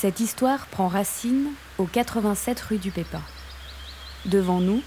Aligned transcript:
Cette 0.00 0.20
histoire 0.20 0.68
prend 0.68 0.86
racine 0.86 1.48
au 1.76 1.84
87 1.84 2.60
rue 2.60 2.78
du 2.78 2.92
Pépin. 2.92 3.22
Devant 4.26 4.60
nous, 4.60 4.80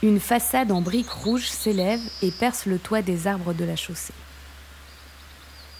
une 0.00 0.20
façade 0.20 0.70
en 0.70 0.80
briques 0.80 1.10
rouges 1.10 1.48
s'élève 1.48 1.98
et 2.22 2.30
perce 2.30 2.66
le 2.66 2.78
toit 2.78 3.02
des 3.02 3.26
arbres 3.26 3.52
de 3.52 3.64
la 3.64 3.74
chaussée. 3.74 4.14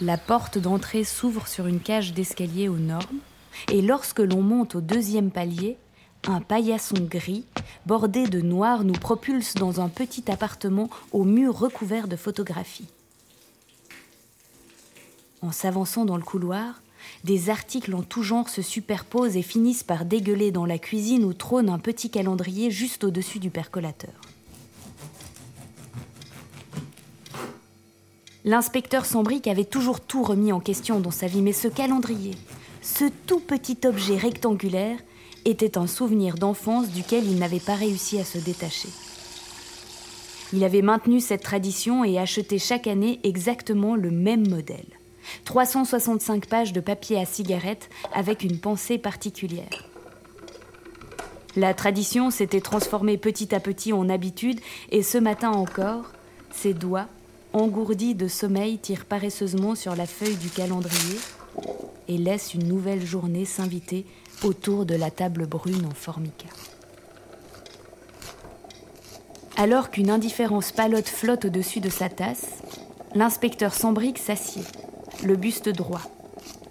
La 0.01 0.19
porte 0.19 0.59
d'entrée 0.59 1.05
s'ouvre 1.05 1.47
sur 1.47 1.69
une 1.69 1.79
cage 1.79 2.15
d'escalier 2.15 2.69
aux 2.69 2.79
normes, 2.79 3.21
et 3.71 3.81
lorsque 3.81 4.19
l'on 4.19 4.43
monte 4.43 4.75
au 4.75 4.81
deuxième 4.81 5.31
palier, 5.31 5.77
un 6.27 6.41
paillasson 6.41 6.97
gris, 6.99 7.45
bordé 7.87 8.27
de 8.27 8.41
noir, 8.41 8.83
nous 8.83 8.95
propulse 8.95 9.55
dans 9.55 9.81
un 9.81 9.89
petit 9.89 10.29
appartement 10.33 10.91
aux 11.13 11.23
murs 11.23 11.57
recouverts 11.57 12.09
de 12.09 12.17
photographies. 12.17 12.89
En 15.43 15.53
s'avançant 15.53 16.05
dans 16.05 16.17
le 16.17 16.25
couloir, 16.25 16.81
des 17.25 17.51
articles 17.51 17.95
en 17.95 18.03
tout 18.03 18.23
genre 18.23 18.49
se 18.49 18.63
superposent 18.63 19.37
et 19.37 19.43
finissent 19.43 19.83
par 19.83 20.05
dégueuler 20.05 20.51
dans 20.51 20.67
la 20.67 20.79
cuisine 20.79 21.25
où 21.25 21.33
trône 21.33 21.69
un 21.69 21.79
petit 21.79 22.11
calendrier 22.11 22.71
juste 22.71 23.05
au-dessus 23.05 23.39
du 23.39 23.51
percolateur. 23.51 24.15
L'inspecteur 28.45 29.07
Sambric 29.07 29.47
avait 29.47 29.65
toujours 29.65 30.01
tout 30.01 30.23
remis 30.23 30.53
en 30.53 30.61
question 30.61 31.01
dans 31.01 31.11
sa 31.11 31.27
vie, 31.27 31.41
mais 31.41 31.55
ce 31.55 31.69
calendrier, 31.69 32.35
ce 32.83 33.07
tout 33.27 33.41
petit 33.41 33.79
objet 33.87 34.19
rectangulaire, 34.19 34.99
était 35.47 35.79
un 35.79 35.87
souvenir 35.87 36.35
d'enfance 36.35 36.89
duquel 36.89 37.25
il 37.25 37.39
n'avait 37.39 37.61
pas 37.61 37.75
réussi 37.75 38.19
à 38.19 38.25
se 38.25 38.39
détacher. 38.39 38.89
Il 40.53 40.63
avait 40.63 40.83
maintenu 40.83 41.21
cette 41.21 41.43
tradition 41.43 42.05
et 42.05 42.19
acheté 42.19 42.59
chaque 42.59 42.87
année 42.87 43.19
exactement 43.25 43.97
le 43.97 44.11
même 44.11 44.49
modèle. 44.49 44.87
365 45.45 46.47
pages 46.47 46.73
de 46.73 46.81
papier 46.81 47.19
à 47.19 47.25
cigarette 47.25 47.89
avec 48.13 48.43
une 48.43 48.59
pensée 48.59 48.99
particulière. 48.99 49.89
La 51.57 51.73
tradition 51.73 52.31
s'était 52.31 52.61
transformée 52.61 53.17
petit 53.17 53.55
à 53.55 53.61
petit 53.61 53.93
en 53.93 54.09
habitude 54.09 54.61
et 54.91 55.03
ce 55.03 55.19
matin 55.19 55.53
encore, 55.53 56.13
ses 56.51 56.75
doigts, 56.75 57.07
engourdis 57.53 58.17
de 58.17 58.27
sommeil, 58.27 58.79
tirent 58.79 59.05
paresseusement 59.05 59.77
sur 59.77 59.95
la 59.95 60.07
feuille 60.07 60.37
du 60.37 60.49
calendrier 60.49 61.19
et 62.09 62.19
laissent 62.19 62.55
une 62.55 62.67
nouvelle 62.67 63.07
journée 63.07 63.45
s'inviter 63.45 64.05
autour 64.43 64.85
de 64.85 64.97
la 64.97 65.13
table 65.13 65.47
brune 65.47 65.87
en 65.87 65.95
formica. 65.95 66.49
Alors 69.57 69.91
qu'une 69.91 70.11
indifférence 70.11 70.73
palote 70.73 71.09
flotte 71.09 71.45
au-dessus 71.45 71.79
de 71.79 71.89
sa 71.89 72.09
tasse, 72.09 72.63
l'inspecteur 73.15 73.73
Sambric 73.73 74.19
s'assied 74.19 74.65
le 75.25 75.37
buste 75.37 75.69
droit, 75.69 76.03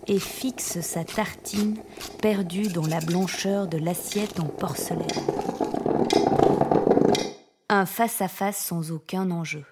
et 0.07 0.19
fixe 0.19 0.81
sa 0.81 1.03
tartine 1.03 1.77
perdue 2.21 2.67
dans 2.67 2.85
la 2.85 2.99
blancheur 2.99 3.67
de 3.67 3.77
l'assiette 3.77 4.39
en 4.39 4.45
porcelaine. 4.45 5.07
Un 7.69 7.85
face-à-face 7.85 8.57
sans 8.57 8.91
aucun 8.91 9.31
enjeu. 9.31 9.63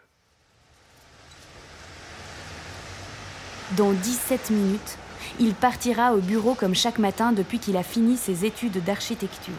Dans 3.77 3.91
17 3.91 4.49
minutes, 4.49 4.97
il 5.39 5.53
partira 5.53 6.13
au 6.13 6.17
bureau 6.17 6.55
comme 6.55 6.75
chaque 6.75 6.99
matin 6.99 7.31
depuis 7.31 7.59
qu'il 7.59 7.77
a 7.77 7.83
fini 7.83 8.17
ses 8.17 8.45
études 8.45 8.83
d'architecture. 8.83 9.53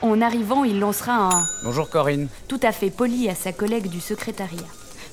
En 0.00 0.20
arrivant, 0.20 0.64
il 0.64 0.78
lancera 0.78 1.12
un 1.12 1.44
Bonjour 1.64 1.90
Corinne. 1.90 2.28
Tout 2.46 2.60
à 2.62 2.72
fait 2.72 2.90
poli 2.90 3.28
à 3.28 3.34
sa 3.34 3.52
collègue 3.52 3.88
du 3.88 4.00
secrétariat 4.00 4.66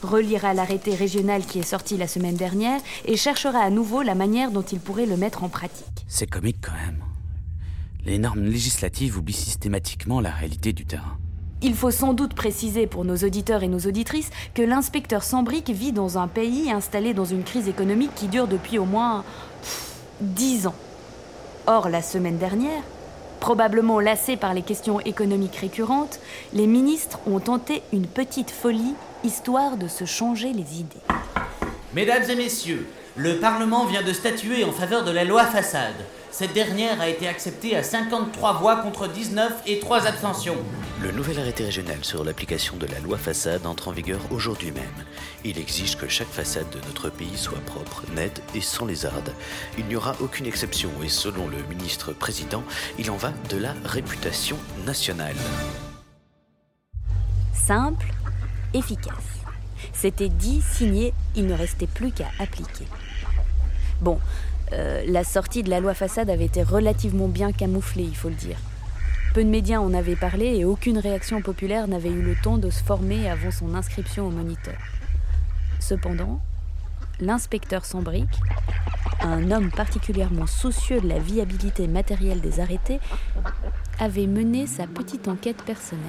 relira 0.04 0.54
l'arrêté 0.54 0.96
régional 0.96 1.46
qui 1.46 1.60
est 1.60 1.64
sorti 1.64 1.98
la 1.98 2.08
semaine 2.08 2.36
dernière 2.36 2.80
et 3.06 3.18
cherchera 3.18 3.60
à 3.60 3.70
nouveau 3.70 4.02
la 4.02 4.16
manière 4.16 4.52
dont 4.52 4.62
il 4.62 4.80
pourrait 4.80 5.06
le 5.06 5.18
mettre 5.18 5.44
en 5.44 5.50
pratique. 5.50 6.06
C'est 6.08 6.30
comique 6.30 6.58
quand 6.62 6.74
même. 6.74 7.04
Les 8.06 8.20
normes 8.20 8.44
législatives 8.44 9.18
oublient 9.18 9.34
systématiquement 9.34 10.22
la 10.22 10.30
réalité 10.30 10.74
du 10.74 10.86
terrain. 10.86 11.18
Il 11.62 11.74
faut 11.74 11.90
sans 11.90 12.14
doute 12.14 12.36
préciser 12.36 12.86
pour 12.86 13.06
nos 13.06 13.16
auditeurs 13.16 13.64
et 13.64 13.68
nos 13.68 13.80
auditrices 13.80 14.30
que 14.54 14.62
l'inspecteur 14.62 15.24
Sambric 15.24 15.70
vit 15.70 15.94
dans 15.94 16.18
un 16.18 16.28
pays 16.28 16.70
installé 16.70 17.14
dans 17.14 17.26
une 17.26 17.44
crise 17.44 17.68
économique 17.68 18.14
qui 18.14 18.28
dure 18.28 18.48
depuis 18.48 18.78
au 18.78 18.86
moins 18.86 19.24
dix 20.22 20.68
ans. 20.68 20.76
Or, 21.66 21.90
la 21.90 22.04
semaine 22.04 22.38
dernière, 22.38 22.84
probablement 23.40 24.00
lassés 24.00 24.38
par 24.38 24.54
les 24.54 24.62
questions 24.62 25.00
économiques 25.00 25.56
récurrentes, 25.56 26.20
les 26.54 26.68
ministres 26.68 27.20
ont 27.26 27.40
tenté 27.40 27.82
une 27.94 28.06
petite 28.06 28.52
folie 28.52 28.94
histoire 29.26 29.76
de 29.78 29.88
se 29.88 30.06
changer 30.06 30.54
les 30.54 30.80
idées. 30.80 31.02
Mesdames 31.94 32.30
et 32.30 32.36
messieurs, 32.36 32.88
le 33.16 33.38
Parlement 33.38 33.86
vient 33.86 34.04
de 34.04 34.14
statuer 34.14 34.64
en 34.64 34.72
faveur 34.72 35.04
de 35.04 35.12
la 35.12 35.24
loi 35.24 35.46
façade. 35.46 35.96
Cette 36.30 36.54
dernière 36.54 37.00
a 37.00 37.08
été 37.08 37.28
acceptée 37.28 37.76
à 37.78 37.82
53 37.82 38.54
voix 38.54 38.76
contre 38.76 39.08
19 39.08 39.64
et 39.66 39.80
3 39.80 40.06
abstentions. 40.06 40.58
Le 41.02 41.12
nouvel 41.12 41.40
arrêté 41.40 41.64
régional 41.64 41.98
sur 42.04 42.24
l'application 42.26 42.76
de 42.76 42.86
la 42.88 43.00
loi 43.00 43.18
façade 43.18 43.66
entre 43.66 43.88
en 43.88 43.92
vigueur 43.92 44.20
aujourd'hui 44.32 44.72
même. 44.72 44.84
Il 45.46 45.58
exige 45.58 45.98
que 45.98 46.10
chaque 46.10 46.28
façade 46.28 46.70
de 46.72 46.86
notre 46.86 47.10
pays 47.10 47.38
soit 47.38 47.62
propre, 47.66 48.04
nette 48.16 48.44
et 48.54 48.62
sans 48.62 48.86
lézardes. 48.86 49.34
Il 49.78 49.86
n'y 49.86 49.96
aura 49.96 50.14
aucune 50.20 50.46
exception 50.46 50.90
et 51.04 51.10
selon 51.10 51.48
le 51.48 51.64
ministre 51.70 52.12
président, 52.12 52.64
il 53.00 53.10
en 53.10 53.18
va 53.18 53.32
de 53.50 53.58
la 53.58 53.74
réputation 53.86 54.58
nationale. 54.86 55.38
Simple, 57.54 58.08
efficace. 58.76 59.42
C'était 59.94 60.30
dit, 60.30 60.62
signé, 60.62 61.14
il 61.36 61.48
ne 61.48 61.54
restait 61.54 61.88
plus 61.88 62.12
qu'à 62.12 62.28
appliquer. 62.40 62.86
Bon, 64.02 64.20
euh, 64.74 65.04
la 65.08 65.24
sortie 65.24 65.64
de 65.64 65.70
la 65.70 65.80
loi 65.80 65.94
façade 65.94 66.30
avait 66.30 66.46
été 66.46 66.64
relativement 66.64 67.28
bien 67.28 67.52
camouflée, 67.52 68.04
il 68.04 68.16
faut 68.16 68.30
le 68.30 68.36
dire. 68.36 68.58
Peu 69.34 69.44
de 69.44 69.50
médias 69.50 69.80
en 69.80 69.94
avaient 69.94 70.16
parlé 70.16 70.46
et 70.56 70.66
aucune 70.66 70.98
réaction 70.98 71.42
populaire 71.42 71.88
n'avait 71.88 72.10
eu 72.10 72.22
le 72.22 72.36
temps 72.36 72.58
de 72.58 72.70
se 72.70 72.84
former 72.84 73.30
avant 73.30 73.52
son 73.52 73.76
inscription 73.76 74.28
au 74.28 74.32
moniteur. 74.32 74.78
Cependant, 75.80 76.40
l'inspecteur 77.20 77.86
Sambric, 77.86 78.30
un 79.22 79.52
homme 79.52 79.72
particulièrement 79.72 80.48
soucieux 80.48 81.02
de 81.02 81.08
la 81.08 81.20
viabilité 81.20 81.88
matérielle 81.88 82.42
des 82.42 82.60
arrêtés, 82.60 83.00
avait 84.00 84.28
mené 84.28 84.68
sa 84.68 84.88
petite 84.88 85.28
enquête 85.28 85.62
personnelle. 85.64 86.06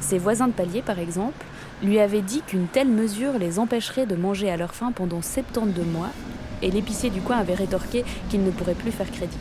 Ses 0.00 0.18
voisins 0.18 0.48
de 0.48 0.52
palier, 0.52 0.82
par 0.82 0.98
exemple, 0.98 1.44
lui 1.82 2.00
avaient 2.00 2.22
dit 2.22 2.42
qu'une 2.42 2.66
telle 2.66 2.88
mesure 2.88 3.38
les 3.38 3.58
empêcherait 3.58 4.06
de 4.06 4.16
manger 4.16 4.50
à 4.50 4.56
leur 4.56 4.74
faim 4.74 4.92
pendant 4.92 5.22
72 5.22 5.86
mois, 5.86 6.10
et 6.62 6.70
l'épicier 6.70 7.10
du 7.10 7.20
coin 7.20 7.38
avait 7.38 7.54
rétorqué 7.54 8.04
qu'il 8.28 8.42
ne 8.42 8.50
pourrait 8.50 8.74
plus 8.74 8.92
faire 8.92 9.10
crédit. 9.10 9.38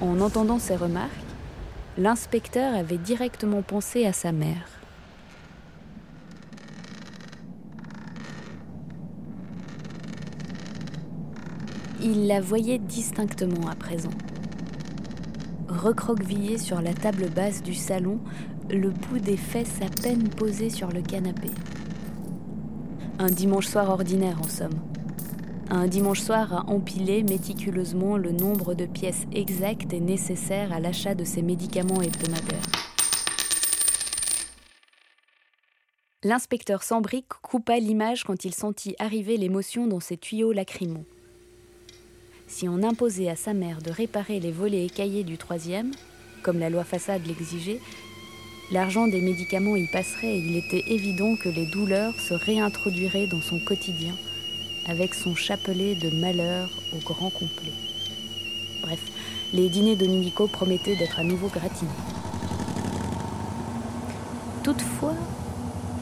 En 0.00 0.20
entendant 0.20 0.58
ces 0.58 0.76
remarques, 0.76 1.10
l'inspecteur 1.96 2.74
avait 2.74 2.98
directement 2.98 3.62
pensé 3.62 4.06
à 4.06 4.12
sa 4.12 4.32
mère. 4.32 4.68
Il 12.00 12.28
la 12.28 12.40
voyait 12.40 12.78
distinctement 12.78 13.68
à 13.68 13.74
présent. 13.74 14.12
Recroquevillée 15.68 16.56
sur 16.56 16.80
la 16.80 16.94
table 16.94 17.28
basse 17.28 17.62
du 17.62 17.74
salon, 17.74 18.20
le 18.70 18.90
bout 18.90 19.18
des 19.18 19.36
fesses 19.36 19.80
à 19.80 19.88
peine 20.02 20.28
posé 20.28 20.68
sur 20.68 20.88
le 20.88 21.00
canapé. 21.00 21.48
Un 23.18 23.28
dimanche 23.28 23.66
soir 23.66 23.88
ordinaire 23.88 24.38
en 24.40 24.48
somme. 24.48 24.78
Un 25.70 25.86
dimanche 25.86 26.20
soir 26.20 26.52
à 26.52 26.70
empiler 26.70 27.22
méticuleusement 27.22 28.16
le 28.16 28.32
nombre 28.32 28.74
de 28.74 28.86
pièces 28.86 29.26
exactes 29.32 29.92
et 29.92 30.00
nécessaires 30.00 30.72
à 30.72 30.80
l'achat 30.80 31.14
de 31.14 31.24
ses 31.24 31.42
médicaments 31.42 32.02
hebdomadaires. 32.02 32.62
L'inspecteur 36.24 36.82
Sambric 36.82 37.26
coupa 37.42 37.78
l'image 37.78 38.24
quand 38.24 38.44
il 38.44 38.52
sentit 38.52 38.96
arriver 38.98 39.36
l'émotion 39.36 39.86
dans 39.86 40.00
ses 40.00 40.16
tuyaux 40.16 40.52
lacrymaux. 40.52 41.06
Si 42.46 42.68
on 42.68 42.82
imposait 42.82 43.28
à 43.28 43.36
sa 43.36 43.54
mère 43.54 43.80
de 43.82 43.90
réparer 43.90 44.40
les 44.40 44.52
volets 44.52 44.84
écaillés 44.84 45.22
du 45.22 45.38
troisième, 45.38 45.92
comme 46.42 46.58
la 46.58 46.70
loi 46.70 46.84
façade 46.84 47.26
l'exigeait, 47.26 47.80
L'argent 48.70 49.06
des 49.06 49.22
médicaments 49.22 49.76
y 49.76 49.86
passerait 49.86 50.34
et 50.34 50.38
il 50.40 50.54
était 50.54 50.84
évident 50.88 51.36
que 51.36 51.48
les 51.48 51.64
douleurs 51.64 52.12
se 52.20 52.34
réintroduiraient 52.34 53.26
dans 53.26 53.40
son 53.40 53.58
quotidien, 53.58 54.14
avec 54.86 55.14
son 55.14 55.34
chapelet 55.34 55.94
de 55.94 56.10
malheur 56.10 56.68
au 56.94 56.98
grand 56.98 57.30
complet. 57.30 57.72
Bref, 58.82 59.00
les 59.54 59.70
dîners 59.70 59.96
dominicaux 59.96 60.48
promettaient 60.48 60.96
d'être 60.96 61.18
à 61.18 61.24
nouveau 61.24 61.48
gratinés. 61.48 61.90
Toutefois, 64.62 65.14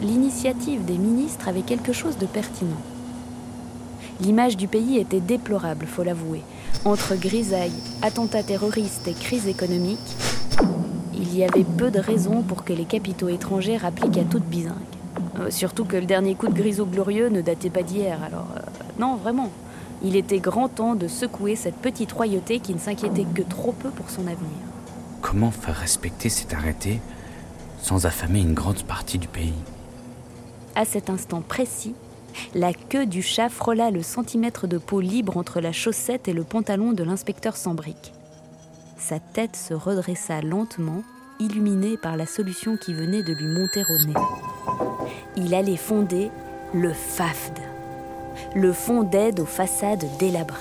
l'initiative 0.03 0.85
des 0.85 0.99
ministres 0.99 1.47
avait 1.47 1.63
quelque 1.63 1.93
chose 1.93 2.19
de 2.19 2.27
pertinent. 2.27 2.83
L'image 4.21 4.57
du 4.57 4.67
pays 4.67 4.99
était 4.99 5.21
déplorable, 5.21 5.87
faut 5.87 6.03
l'avouer. 6.03 6.43
Entre 6.85 7.15
grisailles, 7.15 7.71
attentats 8.03 8.43
terroristes 8.43 9.07
et 9.07 9.13
crise 9.13 9.47
économique, 9.47 9.99
il 11.17 11.37
y 11.37 11.45
avait 11.45 11.65
peu 11.65 11.91
de 11.91 11.99
raisons 11.99 12.43
pour 12.43 12.65
que 12.65 12.73
les 12.73 12.85
capitaux 12.85 13.29
étrangers 13.29 13.79
appliquent 13.83 14.19
à 14.19 14.25
toute 14.25 14.45
bizingue. 14.45 14.75
Euh, 15.39 15.51
surtout 15.51 15.85
que 15.85 15.97
le 15.97 16.07
dernier 16.07 16.35
coup 16.35 16.49
de 16.49 16.55
grisou 16.55 16.87
glorieux 16.87 17.29
ne 17.29 17.41
datait 17.41 17.71
pas 17.71 17.83
d'hier, 17.83 18.19
alors... 18.23 18.49
Euh, 18.57 18.61
non, 18.99 19.17
vraiment. 19.17 19.51
Il 20.03 20.17
était 20.17 20.39
grand 20.39 20.69
temps 20.69 20.95
de 20.95 21.09
secouer 21.09 21.57
cette 21.57 21.77
petite 21.77 22.13
royauté 22.13 22.61
qui 22.61 22.75
ne 22.75 22.79
s'inquiétait 22.79 23.25
que 23.25 23.43
trop 23.43 23.73
peu 23.73 23.91
pour 23.91 24.11
son 24.11 24.23
avenir. 24.23 24.59
Comment 25.23 25.51
faire 25.51 25.77
respecter 25.77 26.29
cet 26.29 26.55
arrêté 26.55 27.01
sans 27.81 28.07
affamer 28.07 28.41
une 28.41 28.55
grande 28.55 28.83
partie 28.85 29.19
du 29.19 29.29
pays? 29.29 29.55
À 30.75 30.85
cet 30.85 31.09
instant 31.09 31.41
précis, 31.41 31.95
la 32.55 32.73
queue 32.73 33.07
du 33.07 33.23
chat 33.23 33.49
frôla 33.49 33.91
le 33.91 34.03
centimètre 34.03 34.67
de 34.67 34.79
peau 34.79 35.01
libre 35.01 35.37
entre 35.37 35.61
la 35.61 35.73
chaussette 35.73 36.29
et 36.29 36.33
le 36.33 36.45
pantalon 36.45 36.93
de 36.93 37.03
l'inspecteur 37.03 37.57
sans 37.57 37.75
briques. 37.75 38.13
Sa 39.09 39.21
tête 39.21 39.55
se 39.55 39.73
redressa 39.73 40.41
lentement, 40.41 41.05
illuminée 41.39 41.97
par 41.97 42.17
la 42.17 42.27
solution 42.27 42.77
qui 42.77 42.93
venait 42.93 43.23
de 43.23 43.33
lui 43.35 43.47
monter 43.47 43.85
au 43.89 44.05
nez. 44.05 44.15
Il 45.37 45.55
allait 45.55 45.77
fonder 45.77 46.33
le 46.75 46.93
FAFD, 46.93 47.61
le 48.57 48.73
Fonds 48.73 49.05
d'aide 49.05 49.39
aux 49.39 49.47
façades 49.47 50.05
délabrées. 50.19 50.59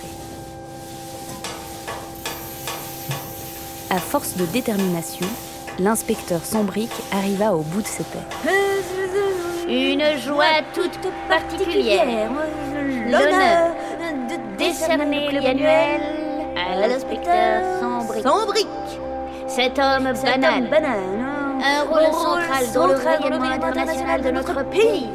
À 3.89 3.97
force 3.97 4.37
de 4.37 4.45
détermination, 4.45 5.25
l'inspecteur 5.79 6.45
sans 6.45 6.63
briques 6.63 7.01
arriva 7.11 7.55
au 7.55 7.61
bout 7.61 7.81
de 7.81 7.87
ses 7.87 8.03
peines. 8.03 8.53
Une 9.67 10.19
joie 10.19 10.61
toute 10.71 11.11
particulière. 11.27 12.29
L'honneur 13.07 13.75
de 14.29 14.57
décerner 14.59 15.31
le 15.31 15.47
annuel 15.47 16.01
à 16.55 16.87
l'inspecteur 16.87 17.79
sans 18.25 18.45
briques. 18.47 18.67
Cet 19.47 19.77
homme 19.77 20.09
Cet 20.15 20.41
banal. 20.41 20.63
homme 20.63 20.69
banal, 20.69 20.99
hein. 21.19 21.59
Un 21.63 21.83
rôle 21.83 22.11
central 22.11 22.65
dans 22.73 22.87
le 22.87 22.95
rayonnement 22.95 23.51
international 23.51 24.21
de 24.21 24.31
notre 24.31 24.63
pays. 24.65 25.09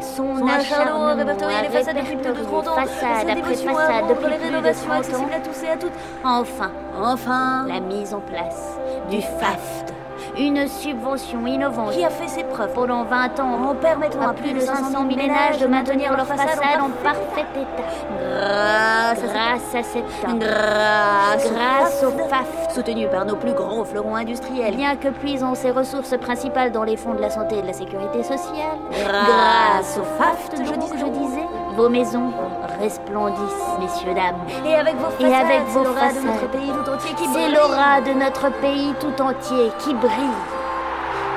Son 0.00 0.36
Son 0.38 0.46
acharnement 0.46 1.06
à 1.06 1.12
acharnement 1.12 1.14
répertorier 1.16 1.56
les 1.62 1.68
façades 1.68 1.96
depuis 1.96 2.16
plus 2.16 2.28
de 2.28 2.34
30 2.44 2.68
ans. 2.68 2.74
façade 2.74 3.30
après 3.30 3.54
façade 3.54 4.08
depuis 4.08 4.24
les 4.30 4.36
plus 4.36 4.38
de 4.38 4.44
rénovations 4.44 4.86
30 4.88 4.96
ans. 4.96 4.98
accessibles 4.98 5.32
à 5.32 5.40
tous 5.40 5.62
et 5.64 5.68
à 5.68 5.76
toutes. 5.76 5.92
Enfin, 6.24 6.70
Enfin, 7.00 7.66
la 7.68 7.80
mise 7.80 8.12
en 8.14 8.20
place 8.20 8.78
du 9.10 9.20
FAFT. 9.20 9.95
Une 10.38 10.68
subvention 10.68 11.46
innovante 11.46 11.92
qui 11.92 12.04
a 12.04 12.10
fait 12.10 12.28
ses 12.28 12.44
preuves 12.44 12.72
pendant 12.74 13.04
20 13.04 13.40
ans 13.40 13.70
en 13.70 13.74
permettant 13.74 14.20
à 14.28 14.34
plus 14.34 14.52
de 14.52 14.60
500 14.60 14.90
000 14.90 15.04
ménages 15.16 15.58
de 15.58 15.66
maintenir 15.66 16.14
leur 16.14 16.26
façade 16.26 16.58
en 16.78 16.90
parfait 17.02 17.46
état. 17.56 17.82
Grâce 18.20 19.18
à 19.22 19.26
Grâce 19.32 19.74
à 19.74 19.82
cet 19.82 20.04
homme. 20.28 20.38
Grâce, 20.38 21.50
Grâce 21.52 22.04
au 22.04 22.10
FAFT. 22.28 22.70
soutenu 22.74 23.08
par 23.08 23.24
nos 23.24 23.36
plus 23.36 23.54
grands 23.54 23.84
fleurons 23.84 24.14
industriels. 24.14 24.76
Bien 24.76 24.96
que 24.96 25.08
puisant 25.08 25.54
ses 25.54 25.70
ressources 25.70 26.14
principales 26.18 26.70
dans 26.70 26.84
les 26.84 26.98
fonds 26.98 27.14
de 27.14 27.20
la 27.22 27.30
santé 27.30 27.56
et 27.58 27.62
de 27.62 27.66
la 27.68 27.72
sécurité 27.72 28.22
sociale, 28.22 28.76
Grâce 28.90 29.98
au 29.98 30.04
FAFT, 30.22 30.56
je, 30.58 30.98
je 30.98 31.04
dis- 31.06 31.18
disais. 31.18 31.46
Vos 31.76 31.88
maisons 31.88 32.32
resplendissent, 32.80 33.78
messieurs, 33.80 34.14
dames. 34.14 34.40
Et 34.64 34.74
avec 34.74 34.96
vos 34.96 35.10
façades, 35.10 35.20
Et 35.20 35.34
avec 35.34 35.62
c'est 35.66 35.72
vos 35.72 35.84
l'aura 35.84 36.10
de 36.12 36.22
notre 36.22 36.50
pays 36.50 36.72
tout 36.72 36.90
entier 36.90 37.14
qui 37.14 37.24
C'est 37.24 37.32
brille. 37.32 37.54
l'aura 37.54 38.00
de 38.00 38.12
notre 38.12 38.50
pays 38.60 38.94
tout 39.00 39.22
entier 39.22 39.70
qui 39.78 39.94
brille. 39.94 40.40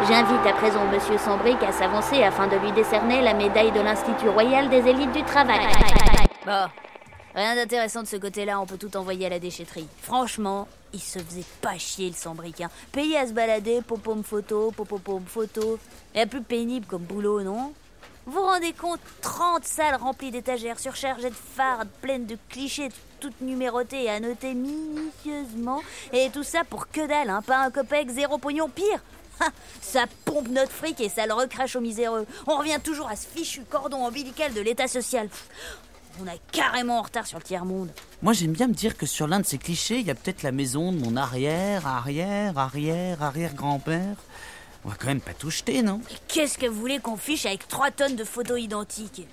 J'invite 0.07 0.45
à 0.47 0.53
présent 0.53 0.85
Monsieur 0.93 1.17
Sambric 1.17 1.61
à 1.61 1.71
s'avancer 1.73 2.23
afin 2.23 2.47
de 2.47 2.55
lui 2.55 2.71
décerner 2.71 3.21
la 3.21 3.33
médaille 3.33 3.71
de 3.71 3.81
l'Institut 3.81 4.29
Royal 4.29 4.69
des 4.69 4.87
élites 4.87 5.11
du 5.11 5.23
travail. 5.23 5.59
Bon, 6.45 6.67
rien 7.35 7.55
d'intéressant 7.55 8.01
de 8.03 8.07
ce 8.07 8.15
côté-là, 8.15 8.61
on 8.61 8.65
peut 8.65 8.77
tout 8.77 8.95
envoyer 8.95 9.25
à 9.25 9.29
la 9.29 9.39
déchetterie. 9.39 9.87
Franchement, 10.01 10.69
il 10.93 11.01
se 11.01 11.19
faisait 11.19 11.43
pas 11.61 11.77
chier 11.77 12.07
le 12.09 12.15
sambric. 12.15 12.61
Hein. 12.61 12.69
Payé 12.93 13.17
à 13.17 13.27
se 13.27 13.33
balader, 13.33 13.81
popom 13.85 14.23
photo, 14.23 14.71
popopom 14.75 15.21
photo. 15.27 15.77
Et 16.15 16.25
plus 16.25 16.41
pénible 16.41 16.85
comme 16.85 17.03
boulot, 17.03 17.41
non? 17.43 17.73
Vous 18.31 18.41
rendez 18.41 18.73
compte 18.73 18.99
30 19.21 19.65
salles 19.65 19.95
remplies 19.95 20.29
d'étagères 20.29 20.79
surchargées 20.79 21.31
de 21.31 21.35
fardes, 21.35 21.89
pleines 21.99 22.27
de 22.27 22.37
clichés, 22.49 22.89
toutes 23.19 23.41
numérotées 23.41 24.03
et 24.03 24.09
annotées 24.09 24.53
minutieusement. 24.53 25.81
Et 26.13 26.29
tout 26.31 26.43
ça 26.43 26.63
pour 26.63 26.89
que 26.89 27.07
dalle, 27.07 27.31
hein, 27.31 27.41
pas 27.41 27.57
un 27.57 27.71
copec, 27.71 28.07
zéro 28.09 28.37
pognon, 28.37 28.69
pire 28.69 29.01
ça 29.81 30.03
pompe 30.25 30.49
notre 30.49 30.71
fric 30.71 30.99
et 30.99 31.07
ça 31.07 31.25
le 31.25 31.33
recrache 31.33 31.75
aux 31.75 31.81
miséreux. 31.81 32.27
On 32.45 32.57
revient 32.57 32.79
toujours 32.83 33.09
à 33.09 33.15
ce 33.15 33.25
fichu 33.25 33.61
cordon 33.63 34.05
ombilical 34.05 34.53
de 34.53 34.61
l'état 34.61 34.87
social. 34.87 35.29
On 36.21 36.27
est 36.27 36.41
carrément 36.51 36.99
en 36.99 37.03
retard 37.03 37.25
sur 37.25 37.37
le 37.37 37.43
tiers-monde. 37.43 37.89
Moi, 38.21 38.33
j'aime 38.33 38.51
bien 38.51 38.67
me 38.67 38.73
dire 38.73 38.97
que 38.97 39.05
sur 39.05 39.25
l'un 39.27 39.39
de 39.39 39.45
ces 39.45 39.57
clichés, 39.57 39.99
il 39.99 40.05
y 40.05 40.11
a 40.11 40.15
peut-être 40.15 40.43
la 40.43 40.51
maison 40.51 40.91
de 40.91 40.99
mon 40.99 41.15
arrière, 41.15 41.87
arrière, 41.87 42.57
arrière, 42.57 43.23
arrière-grand-père. 43.23 44.17
On 44.89 44.93
va 44.93 44.97
quand 44.97 45.07
même 45.09 45.21
pas 45.21 45.35
tout 45.35 45.51
jeter, 45.51 45.83
non? 45.83 46.01
Qu'est-ce 46.27 46.57
que 46.57 46.65
vous 46.65 46.79
voulez 46.79 46.97
qu'on 46.97 47.15
fiche 47.15 47.45
avec 47.45 47.67
3 47.67 47.91
tonnes 47.91 48.15
de 48.15 48.23
photos 48.23 48.59
identiques? 48.59 49.27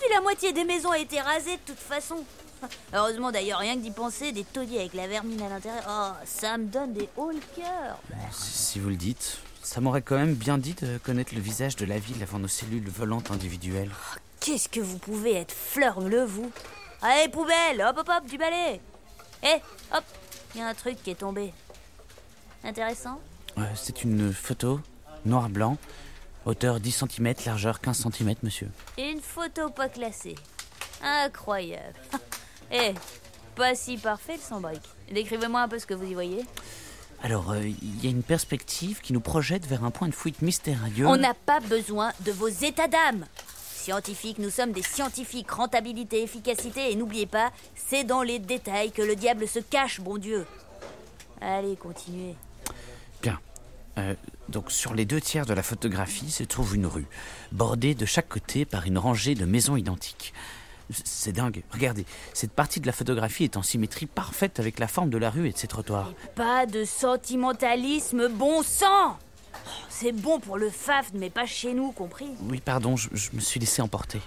Puis 0.00 0.08
la 0.12 0.20
moitié 0.20 0.52
des 0.52 0.64
maisons 0.64 0.90
a 0.90 0.98
été 0.98 1.20
rasée 1.20 1.52
de 1.58 1.60
toute 1.64 1.78
façon. 1.78 2.24
Heureusement 2.92 3.30
d'ailleurs, 3.30 3.60
rien 3.60 3.76
que 3.76 3.82
d'y 3.82 3.92
penser, 3.92 4.32
des 4.32 4.42
tauliers 4.42 4.80
avec 4.80 4.94
la 4.94 5.06
vermine 5.06 5.40
à 5.42 5.48
l'intérieur. 5.48 5.84
Oh, 5.88 6.24
ça 6.24 6.58
me 6.58 6.64
donne 6.64 6.92
des 6.92 7.08
hauts 7.16 7.30
le 7.30 7.38
cœur. 7.54 8.00
Si 8.32 8.80
vous 8.80 8.88
le 8.88 8.96
dites, 8.96 9.38
ça 9.62 9.80
m'aurait 9.80 10.02
quand 10.02 10.16
même 10.16 10.34
bien 10.34 10.58
dit 10.58 10.74
de 10.74 10.98
connaître 10.98 11.36
le 11.36 11.40
visage 11.40 11.76
de 11.76 11.84
la 11.86 12.00
ville 12.00 12.20
avant 12.24 12.40
nos 12.40 12.48
cellules 12.48 12.88
volantes 12.88 13.30
individuelles. 13.30 13.92
Qu'est-ce 14.40 14.68
que 14.68 14.80
vous 14.80 14.98
pouvez 14.98 15.34
être 15.34 15.54
fleur-bleu, 15.54 16.24
vous? 16.24 16.50
Allez, 17.00 17.28
poubelle 17.28 17.80
Hop, 17.88 17.96
hop, 17.96 18.08
hop, 18.08 18.26
du 18.28 18.38
balai 18.38 18.80
Eh, 19.44 19.60
hop 19.94 20.02
Il 20.56 20.60
y 20.62 20.64
a 20.64 20.66
un 20.66 20.74
truc 20.74 21.00
qui 21.00 21.12
est 21.12 21.20
tombé. 21.20 21.52
Intéressant? 22.64 23.20
Euh, 23.56 23.62
C'est 23.76 24.02
une 24.02 24.32
photo, 24.32 24.80
noir-blanc, 25.26 25.76
hauteur 26.44 26.80
10 26.80 27.04
cm, 27.04 27.34
largeur 27.44 27.80
15 27.80 28.08
cm, 28.10 28.34
monsieur. 28.42 28.68
Une 28.98 29.20
photo 29.20 29.70
pas 29.70 29.88
classée. 29.88 30.36
Incroyable. 31.02 31.98
Eh, 32.72 32.94
pas 33.54 33.76
si 33.76 33.96
parfait 33.96 34.34
le 34.34 34.40
sans-brique. 34.40 34.82
Décrivez-moi 35.12 35.60
un 35.60 35.68
peu 35.68 35.78
ce 35.78 35.86
que 35.86 35.94
vous 35.94 36.04
y 36.04 36.14
voyez. 36.14 36.44
Alors, 37.22 37.52
euh, 37.52 37.60
il 37.60 38.04
y 38.04 38.08
a 38.08 38.10
une 38.10 38.24
perspective 38.24 39.00
qui 39.00 39.12
nous 39.12 39.20
projette 39.20 39.66
vers 39.66 39.84
un 39.84 39.92
point 39.92 40.08
de 40.08 40.14
fuite 40.14 40.42
mystérieux. 40.42 41.06
On 41.06 41.16
n'a 41.16 41.32
pas 41.32 41.60
besoin 41.60 42.12
de 42.24 42.32
vos 42.32 42.48
états 42.48 42.88
d'âme. 42.88 43.24
Scientifiques, 43.72 44.38
nous 44.38 44.50
sommes 44.50 44.72
des 44.72 44.82
scientifiques. 44.82 45.50
Rentabilité, 45.50 46.22
efficacité, 46.22 46.90
et 46.90 46.96
n'oubliez 46.96 47.26
pas, 47.26 47.52
c'est 47.74 48.02
dans 48.02 48.22
les 48.22 48.40
détails 48.40 48.90
que 48.90 49.02
le 49.02 49.14
diable 49.14 49.46
se 49.46 49.60
cache, 49.60 50.00
bon 50.00 50.18
Dieu. 50.18 50.44
Allez, 51.40 51.76
continuez. 51.76 52.34
Euh, 53.98 54.14
donc, 54.48 54.70
sur 54.70 54.94
les 54.94 55.04
deux 55.04 55.20
tiers 55.20 55.46
de 55.46 55.54
la 55.54 55.62
photographie 55.62 56.30
se 56.30 56.44
trouve 56.44 56.74
une 56.76 56.86
rue, 56.86 57.06
bordée 57.52 57.94
de 57.94 58.06
chaque 58.06 58.28
côté 58.28 58.64
par 58.64 58.86
une 58.86 58.98
rangée 58.98 59.34
de 59.34 59.44
maisons 59.44 59.76
identiques. 59.76 60.34
C'est 61.04 61.32
dingue. 61.32 61.64
Regardez, 61.72 62.04
cette 62.32 62.52
partie 62.52 62.78
de 62.80 62.86
la 62.86 62.92
photographie 62.92 63.44
est 63.44 63.56
en 63.56 63.62
symétrie 63.62 64.06
parfaite 64.06 64.60
avec 64.60 64.78
la 64.78 64.86
forme 64.86 65.10
de 65.10 65.18
la 65.18 65.30
rue 65.30 65.48
et 65.48 65.52
de 65.52 65.58
ses 65.58 65.66
trottoirs. 65.66 66.12
Pas 66.36 66.66
de 66.66 66.84
sentimentalisme, 66.84 68.28
bon 68.28 68.62
sang 68.62 69.16
Oh, 69.54 69.70
C'est 69.88 70.12
bon 70.12 70.38
pour 70.38 70.58
le 70.58 70.70
FAFD, 70.70 71.18
mais 71.18 71.30
pas 71.30 71.46
chez 71.46 71.72
nous, 71.74 71.90
compris? 71.90 72.28
Oui, 72.42 72.60
pardon, 72.64 72.94
je, 72.96 73.08
je 73.12 73.30
me 73.32 73.40
suis 73.40 73.58
laissé 73.58 73.82
emporter. 73.82 74.20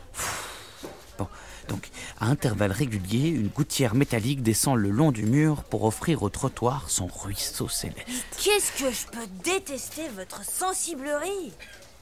Bon, 1.17 1.27
donc, 1.69 1.89
à 2.19 2.25
intervalles 2.25 2.71
réguliers, 2.73 3.29
une 3.29 3.47
gouttière 3.47 3.95
métallique 3.95 4.43
descend 4.43 4.77
le 4.77 4.89
long 4.89 5.11
du 5.11 5.23
mur 5.25 5.63
pour 5.63 5.83
offrir 5.85 6.23
au 6.23 6.29
trottoir 6.29 6.89
son 6.89 7.07
ruisseau 7.07 7.69
céleste. 7.69 8.07
Qu'est-ce 8.43 8.71
que 8.83 8.91
je 8.91 9.05
peux 9.07 9.27
détester 9.43 10.09
votre 10.15 10.43
sensiblerie 10.43 11.53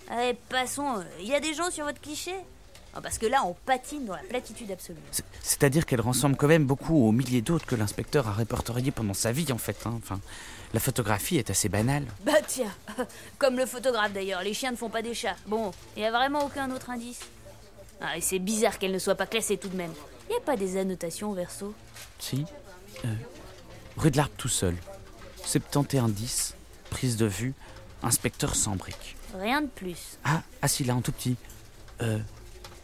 Allez, 0.09 0.35
passons. 0.49 1.03
Il 1.19 1.27
y 1.27 1.35
a 1.35 1.39
des 1.39 1.53
gens 1.53 1.69
sur 1.69 1.85
votre 1.85 1.99
cliché 2.01 2.33
Ah, 2.95 3.01
Parce 3.01 3.17
que 3.17 3.25
là, 3.27 3.43
on 3.45 3.53
patine 3.65 4.05
dans 4.05 4.15
la 4.15 4.23
platitude 4.23 4.71
absolue. 4.71 4.97
C'est- 5.11 5.23
C'est-à-dire 5.43 5.85
qu'elle 5.85 6.01
ressemble 6.01 6.35
quand 6.37 6.47
même 6.47 6.65
beaucoup 6.65 6.95
aux 7.07 7.11
milliers 7.11 7.41
d'autres 7.41 7.65
que 7.65 7.75
l'inspecteur 7.75 8.27
a 8.27 8.31
répertoriés 8.33 8.91
pendant 8.91 9.13
sa 9.13 9.31
vie, 9.31 9.51
en 9.51 9.57
fait. 9.57 9.77
hein. 9.85 9.93
Enfin, 9.97 10.19
la 10.73 10.79
photographie 10.79 11.37
est 11.37 11.49
assez 11.49 11.69
banale. 11.69 12.05
Bah 12.25 12.41
tiens, 12.47 12.73
comme 13.37 13.57
le 13.57 13.65
photographe 13.65 14.13
d'ailleurs, 14.13 14.41
les 14.41 14.53
chiens 14.53 14.71
ne 14.71 14.77
font 14.77 14.89
pas 14.89 15.01
des 15.01 15.13
chats. 15.13 15.35
Bon, 15.45 15.71
il 15.95 16.01
y 16.01 16.05
a 16.05 16.11
vraiment 16.11 16.43
aucun 16.45 16.71
autre 16.71 16.89
indice 16.89 17.19
Ah, 18.01 18.17
et 18.17 18.21
c'est 18.21 18.39
bizarre 18.39 18.77
qu'elle 18.77 18.91
ne 18.91 18.99
soit 18.99 19.15
pas 19.15 19.25
classée 19.27 19.57
tout 19.57 19.69
de 19.69 19.75
même. 19.75 19.93
Il 20.29 20.33
y 20.33 20.37
a 20.37 20.41
pas 20.41 20.55
des 20.57 20.77
annotations 20.77 21.31
au 21.31 21.33
verso 21.33 21.73
Si 22.19 22.45
Euh, 23.05 23.07
Rue 23.97 24.11
de 24.11 24.17
l'Arbre 24.17 24.33
tout 24.37 24.47
seul. 24.49 24.75
7110, 25.45 26.55
prise 26.89 27.17
de 27.17 27.25
vue, 27.25 27.53
inspecteur 28.03 28.55
sans 28.55 28.75
briques. 28.75 29.15
Rien 29.39 29.61
de 29.61 29.67
plus. 29.67 30.17
Ah, 30.23 30.41
ah 30.61 30.67
si, 30.67 30.83
là, 30.83 30.95
en 30.95 31.01
tout 31.01 31.11
petit. 31.11 31.35
Euh, 32.01 32.19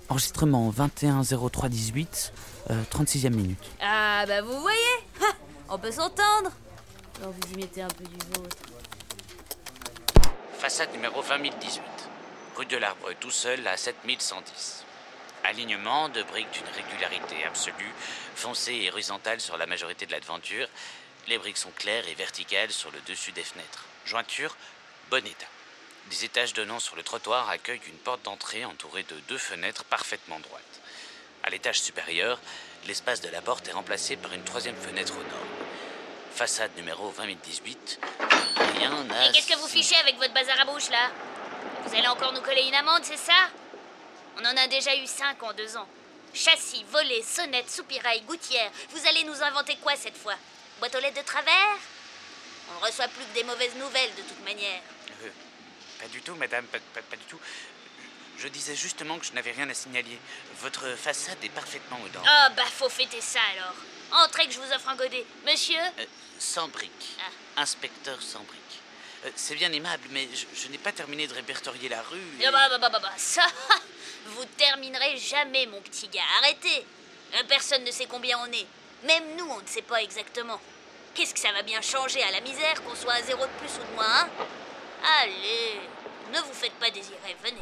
enregistrement 0.09 0.71
210318, 0.71 2.33
euh, 2.71 2.81
36e 2.91 3.29
minute. 3.31 3.63
Ah 3.81 4.23
bah 4.27 4.41
vous 4.41 4.59
voyez 4.61 4.77
Ha 5.21 5.33
On 5.69 5.77
peut 5.77 5.91
s'entendre 5.91 6.51
Alors 7.21 7.31
vous 7.33 7.53
y 7.53 7.57
mettez 7.57 7.81
un 7.81 7.87
peu 7.89 8.03
du 8.05 8.17
vôtre. 8.35 8.57
Façade 10.57 10.91
numéro 10.93 11.21
20018. 11.21 11.81
Rue 12.55 12.65
de 12.65 12.77
l'Arbre 12.77 13.09
tout 13.19 13.31
seul 13.31 13.65
à 13.67 13.75
7110. 13.77 14.83
Alignement 15.43 16.09
de 16.09 16.23
briques 16.23 16.51
d'une 16.51 16.69
régularité 16.73 17.43
absolue, 17.45 17.93
foncée 18.35 18.73
et 18.73 18.91
horizontale 18.91 19.41
sur 19.41 19.57
la 19.57 19.65
majorité 19.65 20.05
de 20.05 20.11
la 20.11 20.19
devanture. 20.19 20.67
Les 21.27 21.37
briques 21.37 21.57
sont 21.57 21.71
claires 21.71 22.07
et 22.07 22.15
verticales 22.15 22.71
sur 22.71 22.91
le 22.91 22.99
dessus 23.01 23.31
des 23.33 23.43
fenêtres. 23.43 23.85
Jointure, 24.05 24.55
bon 25.09 25.25
état. 25.25 25.47
Des 26.07 26.25
étages 26.25 26.53
donnant 26.53 26.79
sur 26.79 26.95
le 26.95 27.03
trottoir 27.03 27.49
accueillent 27.49 27.81
une 27.87 27.97
porte 27.97 28.23
d'entrée 28.23 28.65
entourée 28.65 29.03
de 29.03 29.15
deux 29.27 29.37
fenêtres 29.37 29.83
parfaitement 29.85 30.39
droites. 30.39 30.61
À 31.43 31.49
l'étage 31.49 31.81
supérieur, 31.81 32.39
l'espace 32.87 33.21
de 33.21 33.29
la 33.29 33.41
porte 33.41 33.67
est 33.67 33.73
remplacé 33.73 34.15
par 34.15 34.33
une 34.33 34.43
troisième 34.43 34.75
fenêtre 34.75 35.13
au 35.13 35.23
nord. 35.23 35.47
Façade 36.33 36.75
numéro 36.77 37.09
20018. 37.09 37.99
Rien 38.77 39.03
n'a. 39.03 39.29
Et 39.29 39.31
qu'est-ce 39.33 39.47
que 39.47 39.57
vous 39.57 39.67
fichez 39.67 39.95
avec 39.97 40.17
votre 40.17 40.33
bazar 40.33 40.59
à 40.59 40.65
bouche 40.65 40.89
là? 40.89 41.11
Vous 41.85 41.95
allez 41.95 42.07
encore 42.07 42.33
nous 42.33 42.41
coller 42.41 42.63
une 42.67 42.75
amende, 42.75 43.03
c'est 43.03 43.17
ça? 43.17 43.49
On 44.37 44.45
en 44.45 44.57
a 44.57 44.67
déjà 44.67 44.95
eu 44.95 45.05
cinq 45.07 45.41
en 45.43 45.53
deux 45.53 45.77
ans. 45.77 45.87
Châssis, 46.33 46.83
volets, 46.91 47.21
sonnettes, 47.21 47.69
soupirail, 47.69 48.21
gouttières. 48.21 48.71
Vous 48.89 49.07
allez 49.07 49.23
nous 49.23 49.41
inventer 49.43 49.75
quoi 49.77 49.95
cette 49.95 50.17
fois? 50.17 50.35
Boîte 50.79 50.95
aux 50.95 50.99
lettres 50.99 51.21
de 51.21 51.25
travers? 51.25 51.77
On 52.71 52.79
ne 52.81 52.85
reçoit 52.87 53.07
plus 53.09 53.23
que 53.25 53.33
des 53.35 53.43
mauvaises 53.43 53.75
nouvelles 53.75 54.13
de 54.15 54.21
toute 54.23 54.43
manière. 54.43 54.81
Euh, 55.23 55.29
pas 55.99 56.07
du 56.07 56.21
tout, 56.21 56.33
madame, 56.35 56.65
pas, 56.65 56.79
pas- 56.93 57.01
pas 57.01 57.15
du 57.15 57.25
tout. 57.25 57.39
Je 58.39 58.47
disais 58.47 58.75
justement 58.75 59.19
que 59.19 59.25
je 59.27 59.33
n'avais 59.33 59.51
rien 59.51 59.69
à 59.69 59.73
signaler. 59.75 60.17
Votre 60.61 60.95
façade 60.95 61.37
est 61.43 61.49
parfaitement 61.49 61.99
dents. 62.13 62.23
Ah 62.25 62.49
bah 62.49 62.65
faut 62.65 62.89
fêter 62.89 63.21
ça 63.21 63.39
alors. 63.55 64.23
Entrez 64.25 64.47
que 64.47 64.53
je 64.53 64.59
vous 64.59 64.71
offre 64.73 64.89
un 64.89 64.95
godet. 64.95 65.25
Monsieur? 65.45 65.79
Euh, 65.99 66.05
sans 66.39 66.67
briques. 66.67 67.15
Ah. 67.19 67.61
Inspecteur 67.61 68.19
sans 68.21 68.39
briques. 68.39 68.59
Euh, 69.25 69.29
c'est 69.35 69.55
bien 69.55 69.71
aimable, 69.71 70.03
mais 70.11 70.27
je, 70.33 70.45
je 70.61 70.67
n'ai 70.69 70.77
pas 70.77 70.91
terminé 70.91 71.27
de 71.27 71.33
répertorier 71.33 71.89
la 71.89 72.01
rue. 72.01 72.17
et- 72.41 72.45
Ah 72.47 72.51
bah, 72.51 72.67
bah, 72.69 72.77
bah, 72.79 72.89
bah, 72.91 72.99
bah, 73.01 73.11
ça, 73.17 73.43
vous 74.27 74.45
terminerez 74.57 75.17
jamais, 75.17 75.65
mon 75.67 75.79
petit 75.81 76.07
gars. 76.09 76.21
Arrêtez. 76.41 76.85
Euh, 77.35 77.43
Personne 77.47 77.83
ne 77.83 77.91
sait 77.91 78.05
combien 78.05 78.37
on 78.39 78.51
est. 78.51 78.67
Même 79.05 79.23
nous, 79.37 79.45
on 79.49 79.61
ne 79.61 79.67
sait 79.67 79.81
pas 79.81 80.01
exactement. 80.01 80.59
Qu'est-ce 81.13 81.33
que 81.33 81.39
ça 81.39 81.51
va 81.51 81.61
bien 81.61 81.81
changer 81.81 82.21
à 82.23 82.31
la 82.31 82.41
misère 82.41 82.83
qu'on 82.83 82.95
soit 82.95 83.13
à 83.13 83.21
zéro 83.21 83.43
de 83.45 83.51
plus 83.59 83.69
ou 83.75 83.91
de 83.91 83.95
moins, 83.95 84.05
hein 84.21 84.27
Allez, 85.21 85.79
ne 86.33 86.39
vous 86.39 86.53
faites 86.53 86.73
pas 86.73 86.89
désirer, 86.89 87.35
venez. 87.43 87.61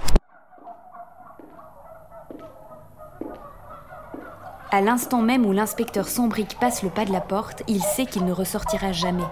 À 4.72 4.80
l'instant 4.80 5.22
même 5.22 5.46
où 5.46 5.52
l'inspecteur 5.52 6.08
Sombric 6.08 6.58
passe 6.60 6.82
le 6.82 6.90
pas 6.90 7.04
de 7.04 7.12
la 7.12 7.20
porte, 7.20 7.62
il 7.68 7.84
sait 7.84 8.06
qu'il 8.06 8.24
ne 8.24 8.32
ressortira 8.32 8.94
jamais. 8.94 9.26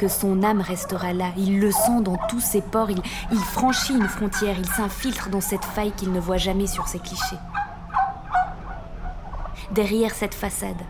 Que 0.00 0.08
son 0.08 0.42
âme 0.42 0.62
restera 0.62 1.12
là, 1.12 1.26
il 1.36 1.60
le 1.60 1.70
sent 1.70 2.00
dans 2.00 2.16
tous 2.30 2.40
ses 2.40 2.62
pores, 2.62 2.88
il, 2.90 3.02
il 3.32 3.38
franchit 3.38 3.92
une 3.92 4.08
frontière, 4.08 4.56
il 4.58 4.64
s'infiltre 4.64 5.28
dans 5.28 5.42
cette 5.42 5.66
faille 5.66 5.92
qu'il 5.92 6.10
ne 6.10 6.18
voit 6.18 6.38
jamais 6.38 6.66
sur 6.66 6.88
ses 6.88 7.00
clichés. 7.00 7.36
Derrière 9.72 10.14
cette 10.14 10.32
façade, 10.32 10.80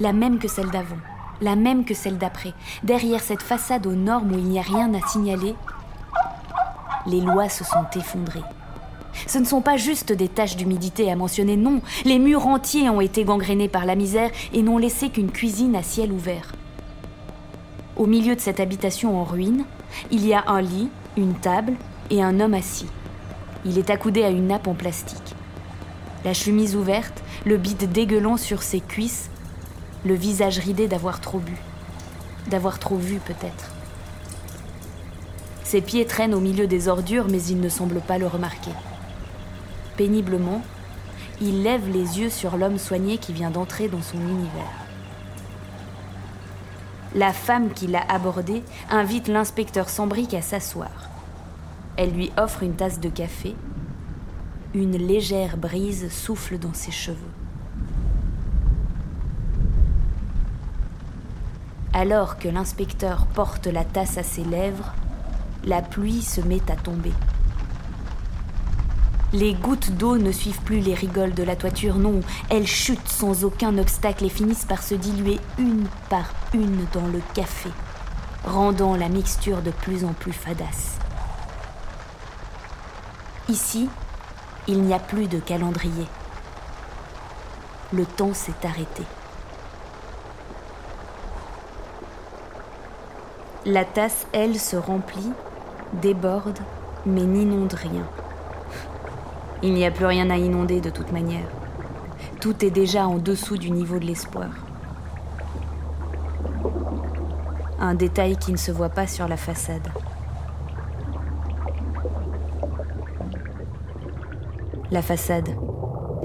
la 0.00 0.14
même 0.14 0.38
que 0.38 0.48
celle 0.48 0.70
d'avant, 0.70 0.96
la 1.42 1.56
même 1.56 1.84
que 1.84 1.92
celle 1.92 2.16
d'après, 2.16 2.54
derrière 2.84 3.20
cette 3.20 3.42
façade 3.42 3.86
aux 3.86 3.94
normes 3.94 4.32
où 4.32 4.38
il 4.38 4.46
n'y 4.46 4.58
a 4.58 4.62
rien 4.62 4.94
à 4.94 5.06
signaler, 5.08 5.54
les 7.04 7.20
lois 7.20 7.50
se 7.50 7.64
sont 7.64 7.84
effondrées. 7.96 8.44
Ce 9.26 9.36
ne 9.36 9.44
sont 9.44 9.60
pas 9.60 9.76
juste 9.76 10.10
des 10.10 10.28
taches 10.28 10.56
d'humidité 10.56 11.12
à 11.12 11.16
mentionner, 11.16 11.58
non. 11.58 11.82
Les 12.06 12.18
murs 12.18 12.46
entiers 12.46 12.88
ont 12.88 13.02
été 13.02 13.24
gangrénés 13.24 13.68
par 13.68 13.84
la 13.84 13.94
misère 13.94 14.30
et 14.54 14.62
n'ont 14.62 14.78
laissé 14.78 15.10
qu'une 15.10 15.32
cuisine 15.32 15.76
à 15.76 15.82
ciel 15.82 16.12
ouvert. 16.12 16.55
Au 17.96 18.04
milieu 18.04 18.36
de 18.36 18.40
cette 18.40 18.60
habitation 18.60 19.18
en 19.18 19.24
ruine, 19.24 19.64
il 20.10 20.26
y 20.26 20.34
a 20.34 20.44
un 20.48 20.60
lit, 20.60 20.90
une 21.16 21.34
table 21.34 21.72
et 22.10 22.22
un 22.22 22.40
homme 22.40 22.52
assis. 22.52 22.88
Il 23.64 23.78
est 23.78 23.88
accoudé 23.88 24.22
à 24.22 24.28
une 24.28 24.48
nappe 24.48 24.68
en 24.68 24.74
plastique. 24.74 25.34
La 26.22 26.34
chemise 26.34 26.76
ouverte, 26.76 27.22
le 27.46 27.56
bide 27.56 27.90
dégueulant 27.90 28.36
sur 28.36 28.62
ses 28.62 28.80
cuisses, 28.80 29.30
le 30.04 30.12
visage 30.12 30.58
ridé 30.58 30.88
d'avoir 30.88 31.22
trop 31.22 31.38
bu. 31.38 31.56
D'avoir 32.48 32.78
trop 32.78 32.96
vu 32.96 33.18
peut-être. 33.18 33.72
Ses 35.64 35.80
pieds 35.80 36.04
traînent 36.04 36.34
au 36.34 36.40
milieu 36.40 36.66
des 36.66 36.88
ordures, 36.88 37.28
mais 37.30 37.42
il 37.44 37.60
ne 37.60 37.70
semble 37.70 38.00
pas 38.00 38.18
le 38.18 38.26
remarquer. 38.26 38.72
Péniblement, 39.96 40.62
il 41.40 41.62
lève 41.62 41.88
les 41.88 42.20
yeux 42.20 42.30
sur 42.30 42.58
l'homme 42.58 42.78
soigné 42.78 43.16
qui 43.16 43.32
vient 43.32 43.50
d'entrer 43.50 43.88
dans 43.88 44.02
son 44.02 44.18
univers. 44.18 44.85
La 47.16 47.32
femme 47.32 47.72
qui 47.72 47.86
l'a 47.86 48.02
abordé 48.10 48.62
invite 48.90 49.28
l'inspecteur 49.28 49.88
Sambric 49.88 50.34
à 50.34 50.42
s'asseoir. 50.42 51.08
Elle 51.96 52.10
lui 52.10 52.30
offre 52.36 52.62
une 52.62 52.76
tasse 52.76 53.00
de 53.00 53.08
café. 53.08 53.56
Une 54.74 54.98
légère 54.98 55.56
brise 55.56 56.12
souffle 56.12 56.58
dans 56.58 56.74
ses 56.74 56.90
cheveux. 56.90 57.16
Alors 61.94 62.36
que 62.36 62.48
l'inspecteur 62.48 63.24
porte 63.28 63.66
la 63.66 63.84
tasse 63.84 64.18
à 64.18 64.22
ses 64.22 64.44
lèvres, 64.44 64.92
la 65.64 65.80
pluie 65.80 66.20
se 66.20 66.42
met 66.42 66.70
à 66.70 66.76
tomber. 66.76 67.14
Les 69.38 69.52
gouttes 69.52 69.90
d'eau 69.90 70.16
ne 70.16 70.32
suivent 70.32 70.62
plus 70.62 70.78
les 70.78 70.94
rigoles 70.94 71.34
de 71.34 71.42
la 71.42 71.56
toiture, 71.56 71.96
non, 71.96 72.20
elles 72.48 72.66
chutent 72.66 73.06
sans 73.06 73.44
aucun 73.44 73.76
obstacle 73.76 74.24
et 74.24 74.30
finissent 74.30 74.64
par 74.64 74.82
se 74.82 74.94
diluer 74.94 75.38
une 75.58 75.86
par 76.08 76.32
une 76.54 76.86
dans 76.94 77.06
le 77.06 77.20
café, 77.34 77.68
rendant 78.46 78.96
la 78.96 79.10
mixture 79.10 79.60
de 79.60 79.70
plus 79.70 80.06
en 80.06 80.14
plus 80.14 80.32
fadasse. 80.32 80.96
Ici, 83.50 83.90
il 84.68 84.80
n'y 84.80 84.94
a 84.94 84.98
plus 84.98 85.26
de 85.26 85.38
calendrier. 85.38 86.06
Le 87.92 88.06
temps 88.06 88.32
s'est 88.32 88.64
arrêté. 88.64 89.02
La 93.66 93.84
tasse, 93.84 94.26
elle, 94.32 94.58
se 94.58 94.76
remplit, 94.76 95.32
déborde, 95.92 96.60
mais 97.04 97.24
n'inonde 97.24 97.74
rien. 97.74 98.08
Il 99.62 99.72
n'y 99.72 99.86
a 99.86 99.90
plus 99.90 100.06
rien 100.06 100.28
à 100.30 100.36
inonder 100.36 100.80
de 100.80 100.90
toute 100.90 101.12
manière. 101.12 101.46
Tout 102.40 102.64
est 102.64 102.70
déjà 102.70 103.06
en 103.06 103.16
dessous 103.16 103.56
du 103.56 103.70
niveau 103.70 103.98
de 103.98 104.04
l'espoir. 104.04 104.48
Un 107.80 107.94
détail 107.94 108.36
qui 108.36 108.52
ne 108.52 108.56
se 108.56 108.70
voit 108.70 108.88
pas 108.88 109.06
sur 109.06 109.26
la 109.28 109.36
façade. 109.36 109.88
La 114.90 115.02
façade, 115.02 115.48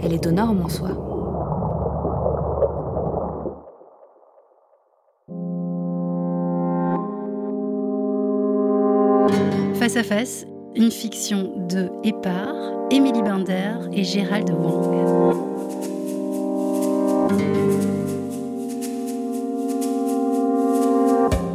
elle 0.02 0.14
est 0.14 0.28
aux 0.28 0.32
normes 0.32 0.62
en 0.62 0.70
soi. 0.70 0.90
Face 9.76 9.98
à 9.98 10.04
face, 10.04 10.46
une 10.76 10.92
fiction 10.92 11.52
de 11.70 11.90
et 12.04 12.14
par 12.14 12.54
Émilie 12.92 13.22
Binder 13.22 13.76
et 13.94 14.04
Gérald 14.04 14.50
Wang. 14.50 15.36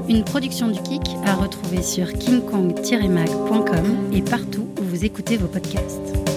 Une 0.08 0.24
production 0.24 0.68
du 0.68 0.80
Kik 0.80 1.02
à 1.24 1.34
retrouver 1.34 1.82
sur 1.82 2.12
kingkong-mag.com 2.12 4.12
et 4.12 4.22
partout 4.22 4.68
où 4.80 4.84
vous 4.84 5.04
écoutez 5.04 5.36
vos 5.36 5.48
podcasts. 5.48 6.35